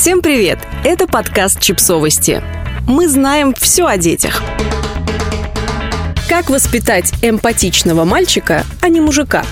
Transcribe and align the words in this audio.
Всем 0.00 0.22
привет! 0.22 0.58
Это 0.82 1.06
подкаст 1.06 1.60
«Чипсовости». 1.60 2.42
Мы 2.86 3.06
знаем 3.06 3.52
все 3.52 3.84
о 3.84 3.98
детях. 3.98 4.42
Как 6.26 6.48
воспитать 6.48 7.12
эмпатичного 7.20 8.06
мальчика, 8.06 8.64
а 8.80 8.88
не 8.88 9.02
мужика? 9.02 9.44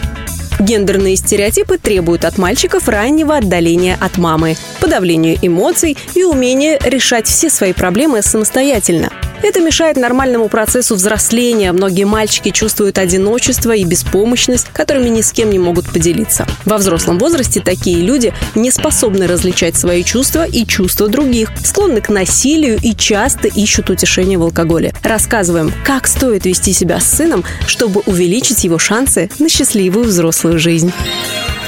Гендерные 0.58 1.16
стереотипы 1.16 1.76
требуют 1.76 2.24
от 2.24 2.38
мальчиков 2.38 2.88
раннего 2.88 3.36
отдаления 3.36 3.98
от 4.00 4.16
мамы, 4.16 4.56
подавления 4.80 5.36
эмоций 5.42 5.98
и 6.14 6.24
умения 6.24 6.78
решать 6.82 7.26
все 7.26 7.50
свои 7.50 7.74
проблемы 7.74 8.22
самостоятельно– 8.22 9.12
это 9.42 9.60
мешает 9.60 9.96
нормальному 9.96 10.48
процессу 10.48 10.94
взросления. 10.94 11.72
Многие 11.72 12.04
мальчики 12.04 12.50
чувствуют 12.50 12.98
одиночество 12.98 13.72
и 13.72 13.84
беспомощность, 13.84 14.66
которыми 14.72 15.08
ни 15.08 15.20
с 15.20 15.32
кем 15.32 15.50
не 15.50 15.58
могут 15.58 15.90
поделиться. 15.90 16.46
Во 16.64 16.78
взрослом 16.78 17.18
возрасте 17.18 17.60
такие 17.60 18.00
люди 18.00 18.32
не 18.54 18.70
способны 18.70 19.26
различать 19.26 19.76
свои 19.76 20.04
чувства 20.04 20.46
и 20.46 20.66
чувства 20.66 21.08
других, 21.08 21.50
склонны 21.64 22.00
к 22.00 22.08
насилию 22.08 22.78
и 22.82 22.94
часто 22.94 23.48
ищут 23.48 23.90
утешения 23.90 24.38
в 24.38 24.42
алкоголе. 24.42 24.92
Рассказываем, 25.02 25.72
как 25.84 26.06
стоит 26.06 26.46
вести 26.46 26.72
себя 26.72 27.00
с 27.00 27.10
сыном, 27.10 27.44
чтобы 27.66 28.02
увеличить 28.06 28.64
его 28.64 28.78
шансы 28.78 29.30
на 29.38 29.48
счастливую 29.48 30.06
взрослую 30.06 30.58
жизнь 30.58 30.92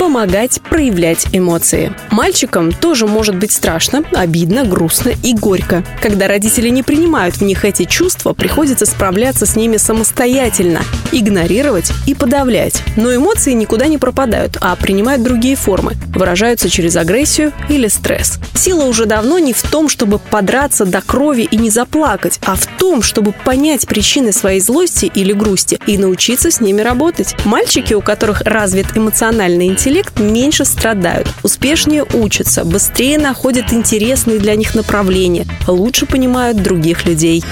помогать 0.00 0.62
проявлять 0.62 1.26
эмоции. 1.30 1.92
Мальчикам 2.10 2.72
тоже 2.72 3.06
может 3.06 3.36
быть 3.36 3.52
страшно, 3.52 4.02
обидно, 4.12 4.64
грустно 4.64 5.12
и 5.22 5.34
горько. 5.34 5.84
Когда 6.00 6.26
родители 6.26 6.70
не 6.70 6.82
принимают 6.82 7.36
в 7.36 7.42
них 7.42 7.66
эти 7.66 7.84
чувства, 7.84 8.32
приходится 8.32 8.86
справляться 8.86 9.44
с 9.44 9.56
ними 9.56 9.76
самостоятельно, 9.76 10.80
игнорировать 11.12 11.92
и 12.06 12.14
подавлять. 12.14 12.82
Но 12.96 13.14
эмоции 13.14 13.52
никуда 13.52 13.88
не 13.88 13.98
пропадают, 13.98 14.56
а 14.62 14.74
принимают 14.74 15.22
другие 15.22 15.54
формы, 15.54 15.92
выражаются 16.14 16.70
через 16.70 16.96
агрессию 16.96 17.52
или 17.68 17.86
стресс. 17.86 18.38
Сила 18.54 18.84
уже 18.84 19.04
давно 19.04 19.38
не 19.38 19.52
в 19.52 19.62
том, 19.62 19.90
чтобы 19.90 20.18
подраться 20.18 20.86
до 20.86 21.02
крови 21.02 21.42
и 21.42 21.58
не 21.58 21.68
заплакать, 21.68 22.40
а 22.46 22.56
в 22.56 22.66
том, 22.78 23.02
чтобы 23.02 23.32
понять 23.32 23.86
причины 23.86 24.32
своей 24.32 24.60
злости 24.60 25.10
или 25.14 25.34
грусти 25.34 25.78
и 25.86 25.98
научиться 25.98 26.50
с 26.50 26.62
ними 26.62 26.80
работать. 26.80 27.36
Мальчики, 27.44 27.92
у 27.92 28.00
которых 28.00 28.40
развит 28.42 28.96
эмоциональный 28.96 29.66
интеллект, 29.66 29.89
интеллект 29.90 30.20
меньше 30.20 30.64
страдают, 30.64 31.26
успешнее 31.42 32.04
учатся, 32.14 32.64
быстрее 32.64 33.18
находят 33.18 33.72
интересные 33.72 34.38
для 34.38 34.54
них 34.54 34.76
направления, 34.76 35.46
лучше 35.66 36.06
понимают 36.06 36.62
других 36.62 37.06
людей. 37.06 37.42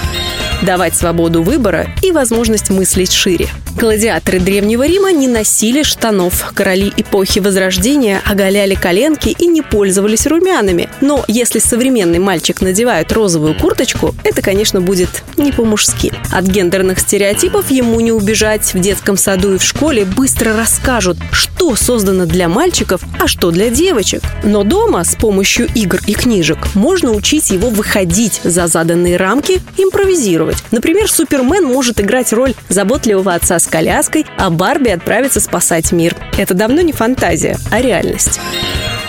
Давать 0.61 0.93
свободу 0.93 1.41
выбора 1.41 1.87
и 2.03 2.11
возможность 2.11 2.69
мыслить 2.69 3.13
шире. 3.13 3.47
Гладиаторы 3.77 4.41
Древнего 4.41 4.85
Рима 4.85 5.13
не 5.13 5.29
носили 5.29 5.83
штанов. 5.83 6.51
Короли 6.53 6.91
эпохи 6.97 7.39
Возрождения 7.39 8.21
оголяли 8.25 8.75
коленки 8.75 9.29
и 9.29 9.47
не 9.47 9.61
пользовались 9.61 10.27
румянами. 10.27 10.89
Но 10.99 11.23
если 11.29 11.59
современный 11.59 12.19
мальчик 12.19 12.59
надевает 12.59 13.13
розовую 13.13 13.57
курточку, 13.57 14.13
это, 14.25 14.41
конечно, 14.41 14.81
будет 14.81 15.23
не 15.37 15.53
по-мужски. 15.53 16.11
От 16.29 16.45
гендерных 16.45 16.99
стереотипов 16.99 17.71
ему 17.71 18.01
не 18.01 18.11
убежать. 18.11 18.73
В 18.73 18.79
детском 18.79 19.15
саду 19.15 19.53
и 19.53 19.57
в 19.57 19.63
школе 19.63 20.03
быстро 20.03 20.57
расскажут, 20.57 21.17
что 21.31 21.77
создано 21.77 22.25
для 22.25 22.49
мальчиков, 22.49 23.01
а 23.17 23.27
что 23.27 23.51
для 23.51 23.69
девочек. 23.69 24.23
Но 24.43 24.63
дома 24.63 25.05
с 25.05 25.15
помощью 25.15 25.69
игр 25.73 26.01
и 26.05 26.13
книжек 26.13 26.57
можно 26.75 27.11
учить 27.11 27.51
его 27.51 27.69
выходить 27.69 28.41
за 28.43 28.67
заданные 28.67 29.15
рамки, 29.15 29.61
импровизировать. 29.77 30.48
Например, 30.71 31.09
Супермен 31.09 31.65
может 31.65 31.99
играть 31.99 32.33
роль 32.33 32.53
заботливого 32.69 33.33
отца 33.33 33.59
с 33.59 33.67
коляской, 33.67 34.25
а 34.37 34.49
Барби 34.49 34.89
отправится 34.89 35.39
спасать 35.39 35.91
мир. 35.91 36.15
Это 36.37 36.53
давно 36.53 36.81
не 36.81 36.93
фантазия, 36.93 37.57
а 37.71 37.81
реальность 37.81 38.39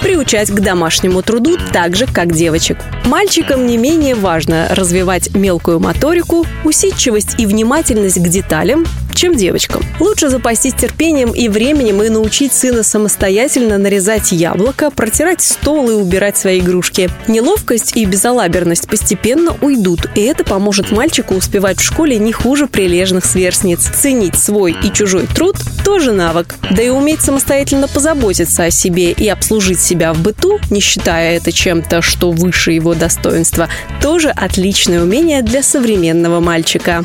приучать 0.01 0.51
к 0.51 0.61
домашнему 0.61 1.23
труду 1.23 1.59
так 1.73 1.95
же, 1.95 2.07
как 2.07 2.33
девочек. 2.33 2.79
Мальчикам 3.05 3.67
не 3.67 3.77
менее 3.77 4.15
важно 4.15 4.69
развивать 4.71 5.35
мелкую 5.35 5.79
моторику, 5.79 6.47
усидчивость 6.65 7.39
и 7.39 7.47
внимательность 7.47 8.19
к 8.19 8.29
деталям, 8.29 8.87
чем 9.21 9.37
девочкам. 9.37 9.83
Лучше 10.01 10.31
запастись 10.31 10.73
терпением 10.73 11.33
и 11.33 11.49
временем 11.49 12.03
и 12.03 12.09
научить 12.09 12.55
сына 12.55 12.83
самостоятельно 12.83 13.77
нарезать 13.77 14.33
яблоко, 14.33 14.91
протирать 14.91 15.43
стол 15.43 15.91
и 15.91 15.93
убирать 15.93 16.39
свои 16.39 16.61
игрушки. 16.61 17.11
Неловкость 17.29 17.99
и 17.99 18.07
безалаберность 18.07 18.89
постепенно 18.89 19.55
уйдут, 19.61 20.07
и 20.15 20.23
это 20.23 20.43
поможет 20.43 20.91
мальчику 20.91 21.35
успевать 21.35 21.81
в 21.81 21.85
школе 21.85 22.19
не 22.19 22.33
хуже 22.33 22.67
прилежных 22.67 23.27
сверстниц. 23.27 23.91
Ценить 23.95 24.37
свой 24.37 24.75
и 24.83 24.91
чужой 24.91 25.27
труд– 25.27 25.57
тоже 25.85 26.13
навык. 26.13 26.55
Да 26.71 26.83
и 26.83 26.89
уметь 26.89 27.21
самостоятельно 27.21 27.89
позаботиться 27.89 28.65
о 28.65 28.71
себе 28.71 29.13
и 29.13 29.29
обслужить 29.29 29.81
себя 29.81 30.15
в 30.15 30.21
быту, 30.21 30.59
не 30.71 30.81
считая 30.81 31.37
это 31.37 31.53
чем-то, 31.53 32.01
что 32.01 32.31
выше 32.31 32.73
его 32.73 32.95
достоинства, 32.95 33.69
тоже 34.01 34.31
отличное 34.31 35.03
умение 35.03 35.43
для 35.43 35.63
современного 35.63 36.41
мальчика. 36.41 37.05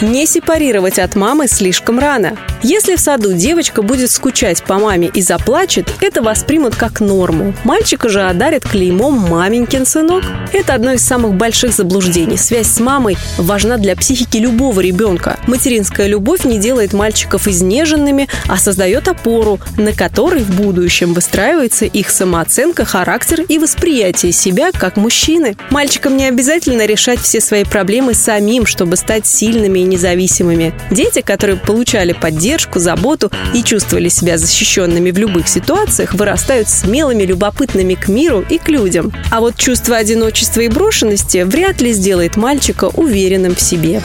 Не 0.00 0.26
сепарировать 0.26 1.00
от 1.00 1.16
мамы 1.16 1.48
слишком 1.48 1.98
рано. 1.98 2.36
Если 2.62 2.96
в 2.96 3.00
саду 3.00 3.34
девочка 3.34 3.82
будет 3.82 4.10
скучать 4.10 4.64
по 4.64 4.78
маме 4.78 5.10
и 5.14 5.22
заплачет, 5.22 5.88
это 6.00 6.22
воспримут 6.22 6.74
как 6.74 7.00
норму. 7.00 7.54
Мальчика 7.62 8.08
же 8.08 8.22
одарят 8.22 8.64
клеймом 8.64 9.14
«маменькин 9.14 9.86
сынок». 9.86 10.24
Это 10.52 10.74
одно 10.74 10.92
из 10.92 11.02
самых 11.02 11.34
больших 11.34 11.72
заблуждений. 11.72 12.36
Связь 12.36 12.66
с 12.66 12.80
мамой 12.80 13.16
важна 13.36 13.76
для 13.76 13.94
психики 13.94 14.38
любого 14.38 14.80
ребенка. 14.80 15.38
Материнская 15.46 16.08
любовь 16.08 16.44
не 16.44 16.58
делает 16.58 16.92
мальчиков 16.92 17.46
изнеженными, 17.46 18.28
а 18.48 18.56
создает 18.56 19.06
опору, 19.06 19.60
на 19.76 19.92
которой 19.92 20.42
в 20.42 20.56
будущем 20.56 21.14
выстраивается 21.14 21.84
их 21.84 22.10
самооценка, 22.10 22.84
характер 22.84 23.42
и 23.48 23.58
восприятие 23.58 24.32
себя 24.32 24.72
как 24.72 24.96
мужчины. 24.96 25.56
Мальчикам 25.70 26.16
не 26.16 26.26
обязательно 26.26 26.86
решать 26.86 27.20
все 27.20 27.40
свои 27.40 27.62
проблемы 27.62 28.14
самим, 28.14 28.66
чтобы 28.66 28.96
стать 28.96 29.26
сильными 29.26 29.78
и 29.78 29.84
независимыми. 29.84 30.74
Дети, 30.90 31.20
которые 31.20 31.56
получали 31.56 32.12
поддержку, 32.12 32.47
поддержку, 32.48 32.78
заботу 32.78 33.30
и 33.54 33.62
чувствовали 33.62 34.08
себя 34.08 34.38
защищенными 34.38 35.10
в 35.10 35.18
любых 35.18 35.48
ситуациях, 35.48 36.14
вырастают 36.14 36.68
смелыми, 36.68 37.24
любопытными 37.24 37.94
к 37.94 38.08
миру 38.08 38.42
и 38.48 38.56
к 38.56 38.68
людям. 38.68 39.12
А 39.30 39.40
вот 39.40 39.56
чувство 39.56 39.96
одиночества 39.96 40.62
и 40.62 40.68
брошенности 40.68 41.42
вряд 41.42 41.82
ли 41.82 41.92
сделает 41.92 42.36
мальчика 42.36 42.86
уверенным 42.86 43.54
в 43.54 43.60
себе 43.60 44.02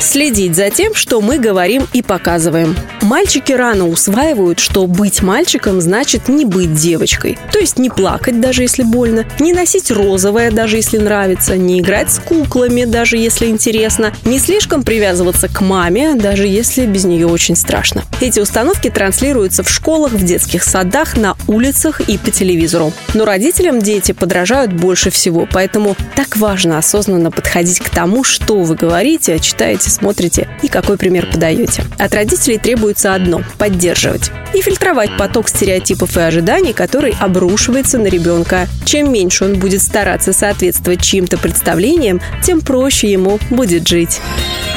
следить 0.00 0.54
за 0.54 0.70
тем, 0.70 0.94
что 0.94 1.20
мы 1.20 1.38
говорим 1.38 1.86
и 1.92 2.02
показываем. 2.02 2.76
Мальчики 3.02 3.52
рано 3.52 3.88
усваивают, 3.88 4.58
что 4.58 4.86
быть 4.86 5.22
мальчиком 5.22 5.80
значит 5.80 6.28
не 6.28 6.44
быть 6.44 6.74
девочкой. 6.74 7.38
То 7.52 7.58
есть 7.58 7.78
не 7.78 7.90
плакать, 7.90 8.40
даже 8.40 8.62
если 8.62 8.82
больно, 8.82 9.24
не 9.38 9.52
носить 9.52 9.90
розовое, 9.90 10.50
даже 10.50 10.76
если 10.76 10.98
нравится, 10.98 11.56
не 11.56 11.80
играть 11.80 12.12
с 12.12 12.18
куклами, 12.18 12.84
даже 12.84 13.16
если 13.16 13.46
интересно, 13.46 14.12
не 14.24 14.38
слишком 14.38 14.82
привязываться 14.82 15.48
к 15.48 15.60
маме, 15.60 16.14
даже 16.14 16.46
если 16.46 16.86
без 16.86 17.04
нее 17.04 17.26
очень 17.26 17.56
страшно. 17.56 18.02
Эти 18.20 18.40
установки 18.40 18.90
транслируются 18.90 19.62
в 19.62 19.70
школах, 19.70 20.12
в 20.12 20.24
детских 20.24 20.62
садах, 20.64 21.16
на 21.16 21.36
улицах 21.46 22.00
и 22.00 22.18
по 22.18 22.30
телевизору. 22.30 22.92
Но 23.14 23.24
родителям 23.24 23.80
дети 23.80 24.12
подражают 24.12 24.72
больше 24.72 25.10
всего, 25.10 25.46
поэтому 25.50 25.96
так 26.14 26.36
важно 26.36 26.78
осознанно 26.78 27.30
подходить 27.30 27.80
к 27.80 27.88
тому, 27.90 28.24
что 28.24 28.62
вы 28.62 28.74
говорите, 28.74 29.38
читаете 29.38 29.85
делаете, 29.86 29.90
смотрите 29.90 30.48
и 30.62 30.68
какой 30.68 30.96
пример 30.96 31.26
подаете. 31.30 31.84
От 31.98 32.14
родителей 32.14 32.58
требуется 32.58 33.14
одно– 33.14 33.42
поддерживать 33.58 34.30
и 34.54 34.60
фильтровать 34.60 35.16
поток 35.16 35.48
стереотипов 35.48 36.16
и 36.16 36.20
ожиданий, 36.20 36.72
который 36.72 37.14
обрушивается 37.20 37.98
на 37.98 38.06
ребенка. 38.06 38.68
Чем 38.84 39.12
меньше 39.12 39.44
он 39.44 39.58
будет 39.58 39.82
стараться 39.82 40.32
соответствовать 40.32 41.02
чьим-то 41.02 41.38
представлениям, 41.38 42.20
тем 42.42 42.60
проще 42.60 43.10
ему 43.10 43.38
будет 43.50 43.86
жить. 43.86 44.20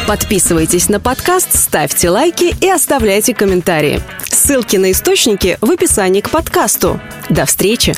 Подписывайтесь 0.07 0.89
на 0.89 0.99
подкаст, 0.99 1.55
ставьте 1.55 2.09
лайки 2.09 2.55
и 2.61 2.69
оставляйте 2.69 3.33
комментарии. 3.33 4.01
Ссылки 4.29 4.77
на 4.77 4.91
источники 4.91 5.57
в 5.61 5.69
описании 5.69 6.21
к 6.21 6.29
подкасту. 6.29 6.99
До 7.29 7.45
встречи! 7.45 7.93